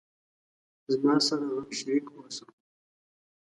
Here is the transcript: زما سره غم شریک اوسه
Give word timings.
زما 0.91 1.13
سره 1.27 1.45
غم 1.53 1.67
شریک 1.77 2.05
اوسه 2.13 2.45